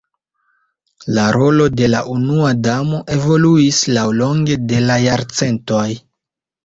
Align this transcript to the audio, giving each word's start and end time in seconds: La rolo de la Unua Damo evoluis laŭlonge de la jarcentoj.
La 1.17 1.25
rolo 1.35 1.67
de 1.81 1.89
la 1.95 1.99
Unua 2.13 2.55
Damo 2.69 3.01
evoluis 3.17 3.83
laŭlonge 3.99 4.59
de 4.73 4.81
la 4.87 4.97
jarcentoj. 5.09 5.89